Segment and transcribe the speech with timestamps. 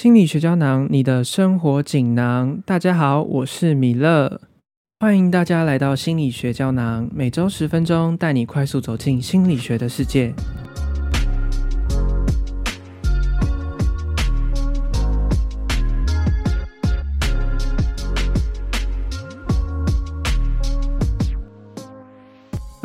[0.00, 2.62] 心理学胶囊，你的生活锦囊。
[2.64, 4.40] 大家好，我是米勒，
[5.00, 10.32] 欢迎大家来到心理学胶囊，每周十分钟，带你快速走进心理学的世界。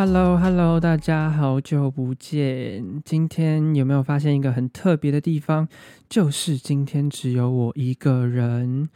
[0.05, 3.01] Hello，Hello，大家好久不见。
[3.05, 5.65] 今天有没有发现一个很特别的地方？
[6.09, 8.89] 就是今天只有我一个人。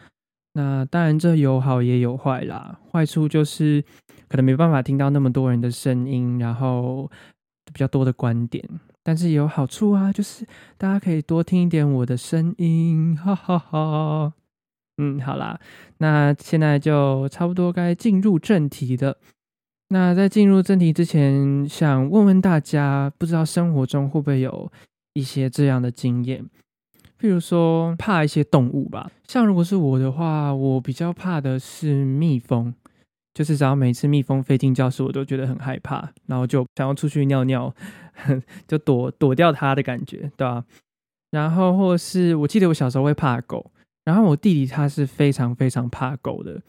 [0.55, 2.77] 那当然，这有好也有坏啦。
[2.91, 3.81] 坏处就是
[4.27, 7.09] 可能没办法听到那么多人的声音，然后
[7.71, 8.61] 比较多的观点。
[9.01, 10.45] 但是有好处啊，就是
[10.77, 14.33] 大家可以多听一点我的声音，哈哈哈。
[14.97, 15.57] 嗯，好啦，
[15.99, 19.17] 那现在就差不多该进入正题了。
[19.89, 24.69] 那在进入正题之前，想问问大家，不知道生活中会不会有
[25.13, 26.43] 一些这样的经验？
[27.17, 29.09] 譬如说，怕一些动物吧。
[29.29, 32.73] 像如果是我的话，我比较怕的是蜜蜂，
[33.33, 37.73] 就是只要每次蜜蜂飞进教室，我都觉得很害怕，然后就想要出去尿尿，
[38.67, 40.65] 就躲躲掉它的感觉，对吧？
[41.31, 43.71] 然后或是我记得我小时候会怕狗，
[44.03, 46.61] 然后我弟弟他是非常非常怕狗的，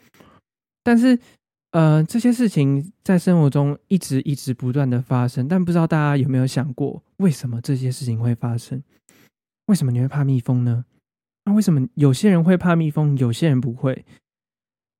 [0.81, 1.19] 但是。
[1.71, 8.81] 呃，这些事情在生活中一直一直不断的发生，但不知道大家有没有想过，为什么这些事情会发生？
[9.67, 10.85] 为什么你会怕蜜蜂呢？
[11.45, 14.03] 那为什么有些人会怕蜜蜂，有些人不会？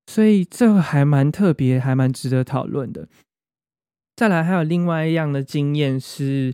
[0.05, 3.07] 所以这个还蛮特别，还蛮值得讨论的。
[4.15, 6.53] 再来，还有另外一样的经验是，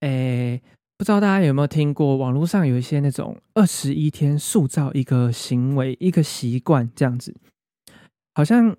[0.00, 0.60] 诶，
[0.98, 7.34] 不知道大家有没有听过，网络上有一些那种二十一天塑造一个行为、一个习惯这样子，
[8.34, 8.76] 好像。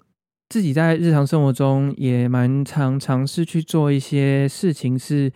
[0.50, 5.32] 自己在日常生活中也蛮常尝试去做一些事情，是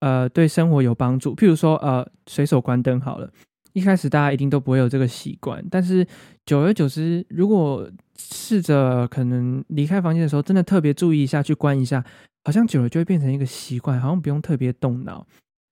[0.00, 1.34] 呃对生活有帮助。
[1.34, 3.30] 譬如说，呃随手关灯好了。
[3.74, 6.04] 一开始大家一定都不会有这个习惯，但是
[6.46, 12.04] 久而久之，如果试着可能离开房间的时候，真的特别注意一下去关一下，
[12.44, 15.24] 好像久了就会变成一个习惯，好像不用特别动脑。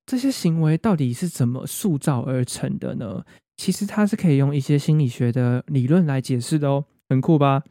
[0.05, 3.25] 这些行为到底是怎么塑造而成的呢？
[3.57, 7.65] 其实它是可以用一些心理学的理论来解释的哦，很酷吧？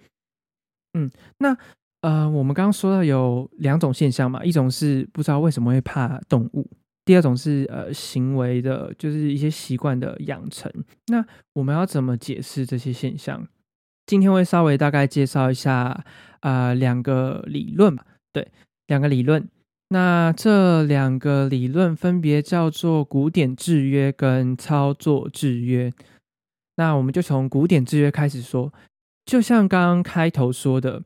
[0.97, 1.55] 嗯，那
[1.99, 6.65] 呃，我们刚刚说到有两种现象嘛，一种是不知道为什么会怕动物，
[7.03, 10.71] 第二种是呃行为的，就是一些习惯的养成。
[11.07, 13.45] 那我们要怎么解释这些现象？
[14.05, 16.05] 今天会稍微大概介绍一下
[16.39, 18.47] 啊两个理论吧，对，
[18.87, 19.49] 两个理论。
[19.89, 25.91] 那这两个理论分别叫做古典制约跟操作制约。
[26.77, 28.71] 那我们就从古典制约开始说。
[29.25, 31.01] 就像刚刚开头说的，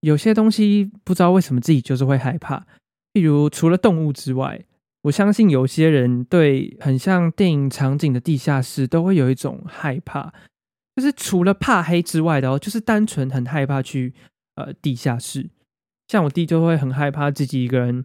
[0.00, 2.66] 有些东西不知道为什么自己就是会害怕。
[3.14, 4.64] 例如，除了动物之外，
[5.02, 10.32] 我相信有些人对很像电影场景的地下室都会有一种害怕，
[10.96, 14.12] 就是除了怕黑之外的哦，就是单纯很害怕去
[14.56, 15.48] 呃地下室。
[16.08, 18.04] 像我弟就会很害怕自己一个人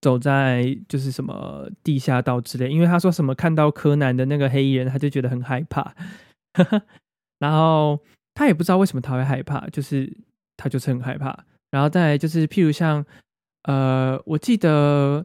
[0.00, 5.94] 走在就是什么地下道之类，因为他说什么看到柯南的那个黑衣人，他就觉得很害怕。
[7.38, 8.00] 然后。
[8.34, 10.12] 他也不知道为什么他会害怕，就是
[10.56, 11.44] 他就是很害怕。
[11.70, 13.04] 然后再来就是，譬如像，
[13.62, 15.24] 呃，我记得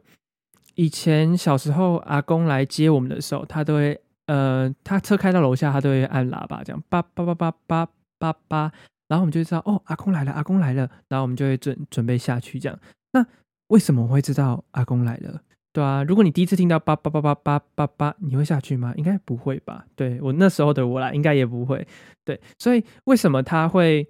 [0.75, 7.87] 以前小时候阿公来接我们的时候，他都会，呃，他车开到楼下，他都会按喇叭，这样叭叭叭叭叭
[8.17, 8.71] 叭叭，
[9.07, 12.79] 然后我们就知道，哦，阿公来了，阿公来了，然后我们就会准准备下去这样。
[13.11, 13.25] 那
[13.67, 15.41] 为什么会知道阿公来了？
[15.77, 18.95] 对啊，如果你第一次听到叭叭叭叭叭叭叭，你会下去吗？
[18.97, 19.85] 应该不会吧？
[19.95, 21.87] 对我那时候的我啦，应该也不会。
[22.25, 24.09] 对，所以为什么他会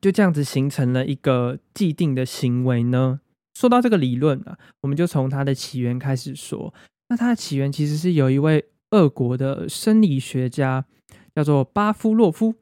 [0.00, 3.18] 就这样子形成了一个既定的行为呢？
[3.56, 6.72] 说到这个理论啊，我们就从它的起源开始说。
[7.08, 10.84] 那它的起源其实是有一位俄国的生理学家
[11.34, 12.54] 叫做巴夫洛夫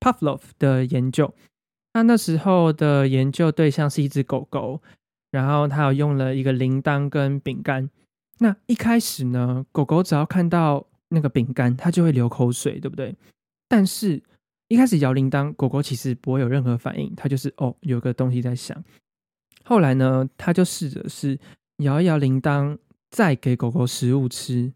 [0.00, 1.34] （Pavlov） 的研究。
[1.92, 4.80] 他那时候的研究对象是一只狗狗。
[5.30, 7.88] 然后他有用了一个铃铛跟饼干。
[8.38, 13.14] 那一开始呢，狗狗只要看到那个饼干，它就会流口水，对不对？
[13.68, 14.22] 但是
[14.68, 18.82] 一开始摇铃铛，狗狗其实不会有任何反应，它就是哦，有个东西在响。
[19.64, 21.38] 后来呢，他就试着是
[21.78, 22.78] 摇一摇铃铛，
[23.10, 24.72] 再给狗狗食物吃。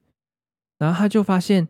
[0.78, 1.68] 然后他就发现，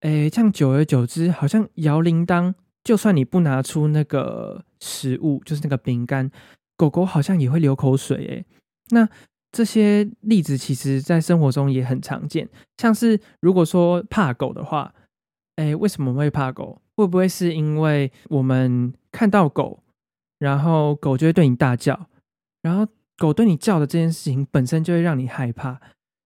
[0.00, 2.54] 哎，这样久而久之，好像摇铃铛，
[2.84, 6.30] 就算你不拿出那个食物，就是那个饼干。
[6.82, 8.44] 狗狗好像也会流口水诶，
[8.90, 9.08] 那
[9.52, 12.48] 这些例子其实在生活中也很常见。
[12.78, 14.92] 像是如果说怕狗的话，
[15.54, 16.82] 哎，为什么会怕狗？
[16.96, 19.84] 会不会是因为我们看到狗，
[20.40, 22.08] 然后狗就会对你大叫，
[22.62, 22.84] 然后
[23.16, 25.80] 狗对你叫的这件事情本身就会让你害怕，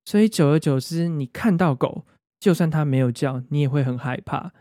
[0.06, 2.06] 所以久而久之，你看到狗，
[2.40, 4.54] 就算它没有叫，你也会很害怕。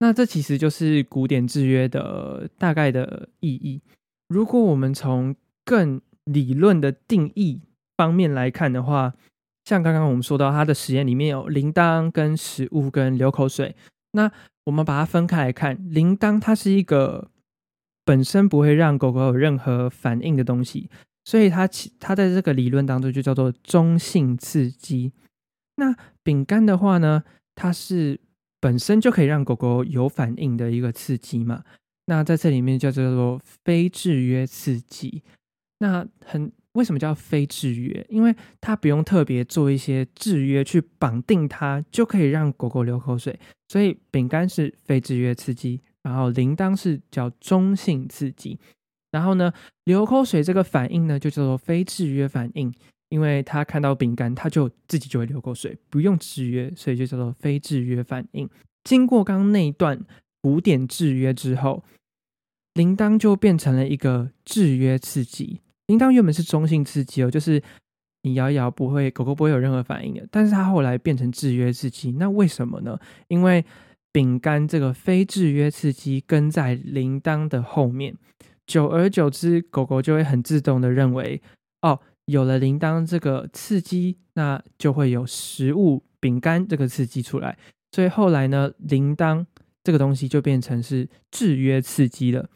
[0.00, 3.80] 那这其实就是古典制约的大概的意义。
[4.32, 7.60] 如果我们从更理论的定义
[7.98, 9.12] 方面来看的话，
[9.66, 13.76] 像刚刚我们说到，它的实验里面有铃铛、跟食物、跟流口水。
[14.12, 14.32] 那
[14.64, 17.30] 我们把它分开来看，铃铛它是一个
[18.06, 20.88] 本身不会让狗狗有任何反应的东西，
[21.24, 25.12] 所以它其它在这个理论当中就叫做中性刺激。
[25.76, 27.22] 那饼干的话呢，
[27.54, 28.18] 它是
[28.60, 31.62] 本身就可以让狗狗有反应的一个刺激嘛。
[32.06, 35.22] 那在这里面叫做非制约刺激。
[35.78, 38.04] 那很为什么叫非制约？
[38.08, 43.38] 因为它不用特别做一些制约去绑定它，就可以让狗狗流口水。
[43.68, 48.58] 所以饼干是非制约刺激，然后铃铛是叫中性刺激。
[49.10, 49.52] 然后呢，
[49.84, 52.72] 流口水这个反应呢，就叫做非制约反应。
[53.10, 58.48] 因为他看到饼干，他就自己就会流口水，不用制约，所以就叫做非制约反应。
[58.84, 60.02] 经过刚刚那一段
[60.42, 61.82] 古典制约之后，
[62.74, 65.60] 铃铛就变成了一个制约刺激。
[65.86, 67.62] 铃铛原本是中性刺激哦，就是
[68.22, 70.26] 你摇一摇不会，狗狗不会有任何反应的。
[70.30, 72.98] 但是它后来变成制约刺激，那为什么呢？
[73.28, 73.64] 因为
[74.12, 78.14] 饼干这个非制约刺激跟在铃铛的后面，
[78.66, 81.40] 久而久之，狗狗就会很自动的认为，
[81.80, 82.00] 哦。
[82.26, 87.58] 有了铃铛这个刺激，那就会有食物饼干这个刺激出来。
[87.90, 89.44] 所以后来呢，铃铛
[89.84, 92.48] 这个东西就变成是制约刺激了，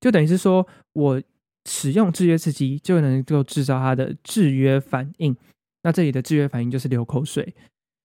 [0.00, 1.22] 就等于是说我
[1.68, 5.36] 使用制约刺激就能够制造它的制约反应。
[5.82, 7.54] 那这里的制约反应就是流口水。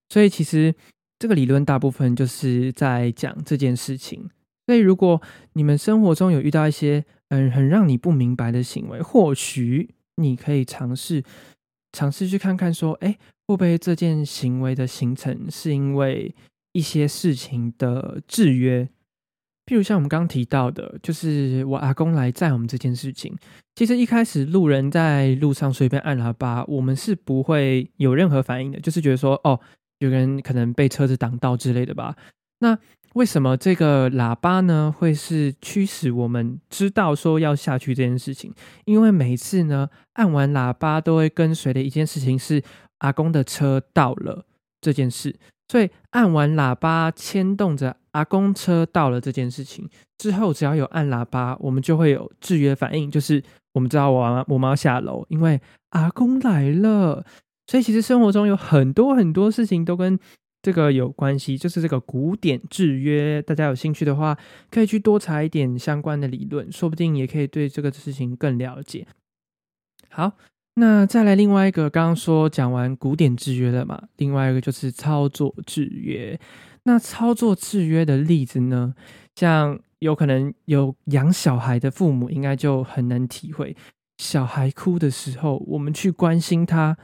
[0.10, 0.74] 所以其实
[1.20, 4.30] 这个理论大部分就是在讲这件事情。
[4.66, 5.22] 所以如果
[5.54, 9.94] 你们生活中有遇到一些嗯很让你不明白的行为，或许。
[10.20, 11.24] 你可以尝试
[11.92, 16.34] 尝试去看看，说，哎，会不会这件行为的形成是因为
[16.78, 18.88] 一些事情的制约？
[19.66, 23.36] 譬如像我们刚刚提到的，就是我阿公来载我们这件事情，
[23.74, 29.60] 其实一开始路人在路上随便按喇叭，我们是不会有任何反应的，就是觉得说，哦，
[29.98, 32.16] 有人可能被车子挡到之类的吧。
[32.60, 32.78] 那
[33.14, 38.54] 为什么这个喇叭呢会是驱使我们知道说要下去这件事情？
[38.86, 42.62] 因为每次呢按完喇叭都会跟随的一件事情是
[43.00, 44.46] 阿公的车到了
[44.80, 45.36] 这件事，
[45.68, 53.44] 所以按完喇叭牵动着阿公车到了这件事情之后，只要有按喇叭，我们就会有制约反应，就是
[53.74, 55.60] 我们知道我我们要下楼，因为
[55.90, 57.26] 阿公来了。
[57.68, 60.20] 所以其实生活中有很多很多事情都跟。
[60.64, 63.42] 这个有关系，就是这个古典制约。
[63.42, 64.38] 大家有兴趣的话，
[64.70, 69.08] 可以去多查一点相关的理论，说不定也可以对这个事情更了解。
[70.10, 70.34] 好，
[70.80, 76.40] 那再来另外一个，刚刚说讲完古典制约了嘛，另外一个就是操作制约。
[76.84, 78.94] 那操作制约的例子呢，
[79.36, 83.76] 像有可能有养小孩的父母，应该就很能体会，
[84.20, 86.96] 小孩哭的时候，我们去关心他，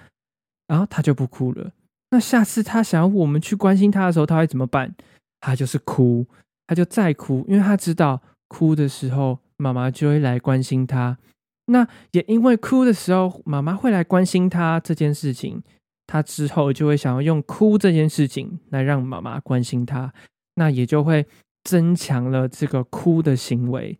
[0.67, 1.71] 然后他就不哭了。
[2.11, 4.93] 那下次他想要我们去关心他的时候，他会怎么办？
[5.39, 6.27] 他就是哭，
[6.67, 11.17] 他就再哭，因为他知道哭的时候妈妈就会来关心他。
[11.65, 15.63] 那也因为哭的时候妈妈会来关心他这件事情，
[16.07, 20.13] 他之后就会想要用哭这件事情来让妈妈关心他，
[20.55, 21.25] 那也就会
[21.63, 23.99] 增强了这个哭的行为。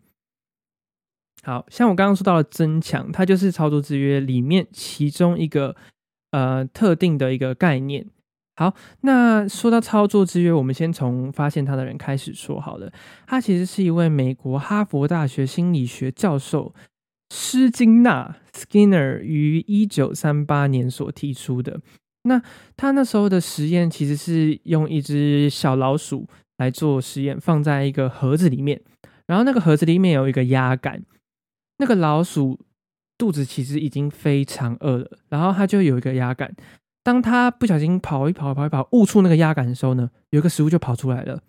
[1.44, 5.76] 好像我刚刚说到了增强，它就是操作制约里面其中一个。
[6.34, 8.08] 呃，特定的一个概念。
[8.56, 12.92] 好，那说到操作制约，我们先从发现它的人开始说好了。
[13.28, 16.74] 他其实是一位美国哈佛大学心理学教授
[17.34, 21.82] 施金纳 （Skinner） 于一九三八年所提出的。
[22.24, 22.40] 那
[22.78, 28.80] 他那时候的实验其实是用一只小老鼠来做实验，放在一个盒子里面，
[29.26, 31.04] 然后那个盒子里面有一个压杆，
[31.80, 32.60] 那个老鼠。
[33.16, 36.54] 肚子其实已经非常饿了，然后它就有一个压杆。
[37.04, 41.42] 当它不小心跑一跑、跑一跑，误触那个压杆的时候呢，有一个食物就跑出来了。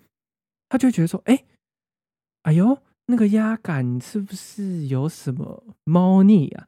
[0.69, 1.45] 它就觉得说：“哎，
[2.43, 6.67] 哎呦，那个压杆是不是有什么猫腻啊？”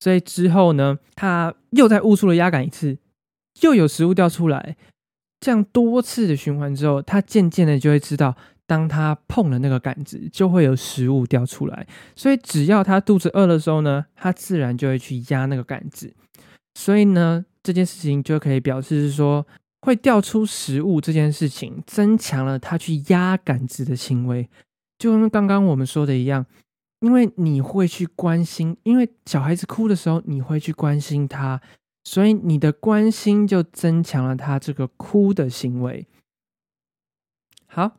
[0.00, 2.98] 所以之后呢，他又再误触了压杆一次，
[3.60, 4.76] 又有食物掉出来。
[5.40, 8.36] 这样多次的循环之后，他渐渐的就会知道。
[8.66, 11.86] 当他碰了那个杆子，就会有食物掉出来。
[12.16, 16.14] 所以只要他肚子饿的时候呢，他自然就会去压那个杆子。
[16.74, 19.46] 所以呢，这件事情就可以表示是说，
[19.82, 24.48] 会掉出食物这件事情，增强了他去压杆子的行为。
[25.04, 26.46] 就跟刚刚我们说的一样，
[27.00, 31.60] 因为你会去关心，因为小孩子哭的时候，你会去关心他，
[32.04, 36.06] 所以你的关心就增强了他这个哭的行为。
[37.66, 37.98] 好。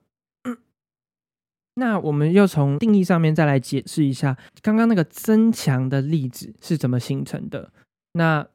[1.76, 7.72] 那我们又从定义上面再来解释一下，刚刚那个增强的例子是怎么形成的？
[8.14, 8.48] 那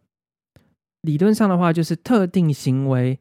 [1.02, 3.20] 理论上的话，就是特定行为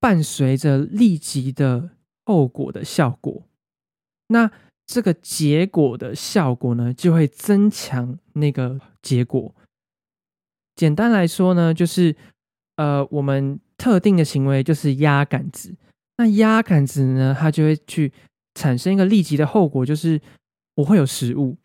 [0.00, 1.90] 伴随着立即的
[2.24, 3.42] 后果的效果，
[4.28, 4.50] 那
[4.86, 9.54] 这个结果的效果呢，就会增强那个结果。
[10.74, 12.16] 简单来说呢，就是
[12.76, 15.74] 呃，我们特定的行为就是压杆子，
[16.16, 18.12] 那压杆子呢，它就会去。
[18.54, 20.20] 产生一个立即的后果，就是
[20.74, 21.56] 我会有食物，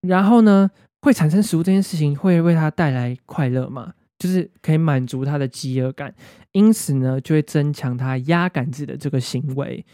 [0.00, 0.68] 然后呢，
[1.02, 3.94] 会产生食物这件事情会为他带来快乐嘛？
[4.18, 6.12] 就是可以满足他的饥饿感，
[6.50, 9.86] 因此呢，就会增强他压杆子的这个行为，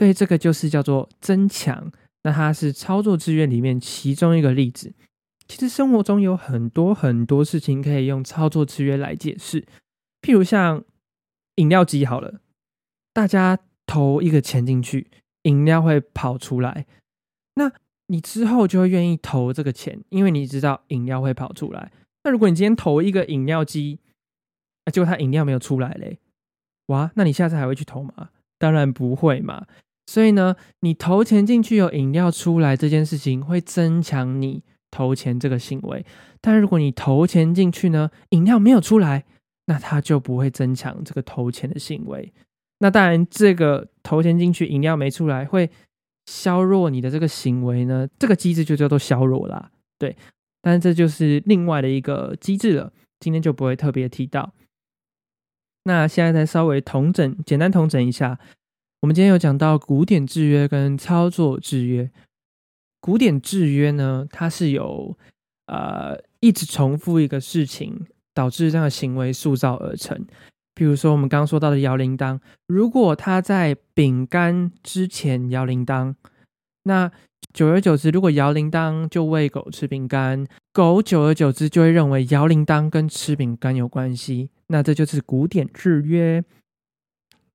[0.00, 1.92] 所以这个就是叫做增强。
[2.22, 4.94] 那它是操作制约里面其中一个例子。
[5.46, 9.60] 其实生活中有很多很多事情可以用操作制约来解释，
[10.22, 10.82] 譬如像
[11.56, 12.40] 饮料机好了，
[13.12, 15.08] 大家投一个钱进去。
[15.42, 16.86] 饮料会跑出来，
[17.56, 17.70] 那
[18.06, 21.92] 你之后就会愿意投这个钱，因为你知道饮料会跑出来。
[22.24, 24.00] 那如果你今天投一个饮料机，
[24.86, 26.18] 啊结果它饮料没有出来嘞，
[26.86, 28.30] 哇，那你下次还会去投吗？
[28.58, 29.66] 当然不会嘛。
[30.10, 36.04] 所以呢，你投钱进去有饮料出来这件事情，会增强你投钱这个行为。
[36.40, 39.24] 但如果你投钱进去呢，饮料没有出来，
[39.66, 42.32] 那它就不会增强这个投钱的行为。
[42.80, 45.70] 那当然，这个投钱进去，饮料没出来，会
[46.26, 48.08] 削弱你的这个行为呢。
[48.18, 50.16] 这个机制就叫做削弱啦，对。
[50.60, 54.52] 但这就是另外的一个机制了，今天就不会特别提到。
[55.84, 58.40] 那现在再稍微统整，简单统整一下。
[59.00, 62.10] 我们今天有讲到古典制约跟操作制约。
[63.00, 65.16] 古典制约呢，它是有
[65.66, 68.04] 呃一直重复一个事情，
[68.34, 70.26] 导致这样的行为塑造而成。
[70.74, 76.14] 比如说，我们刚刚说到的摇铃铛，如果它在饼干之前摇铃铛，
[76.82, 77.10] 那
[77.54, 86.44] 久而久之，如果摇铃铛就喂狗吃饼干，狗久而久之就会认为摇铃铛跟吃饼干有关系，那这就是古典制约。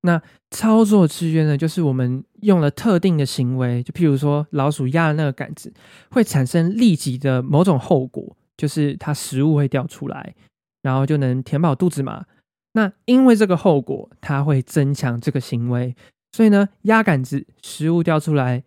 [0.02, 5.72] 那操作制约呢，就是我们用了特定的行为，就譬如说老鼠压了那个杆子，
[6.10, 10.34] 会产生立即的某种后果，就是它食物会掉出来，
[10.82, 12.24] 然后就能填饱肚子嘛。
[12.72, 15.96] 那因为这个后果，它会增强这个行为，
[16.32, 18.62] 所以呢，压杆子，食物掉出来，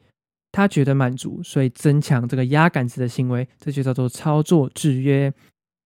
[0.51, 5.31] 他觉得满足，所以增强这个压杆子的行为，这就叫做操作制约。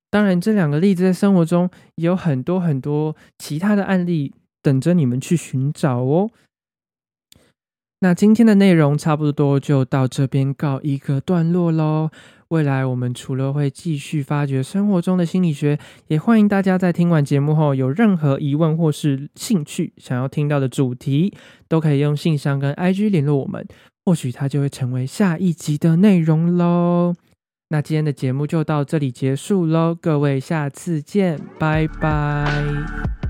[0.10, 4.34] 当然，这两个例子在生活中也有很多很多其他的案例
[4.64, 6.32] 等着你们去寻找哦。
[8.00, 12.10] 那今天的内容差不多就到这边告一个段落喽。
[12.50, 21.34] 未来我们除了会继续发掘生活中的心理学，也欢迎大家在听完节目后有任何疑问或是兴趣想要听到的主题，
[21.68, 23.66] 都可以用信箱跟 IG 联络我们，
[24.06, 27.14] 或许它就会成为下一集的内容喽。
[27.70, 33.23] 那今天的节目就到这里结束喽，各位下次见，拜拜。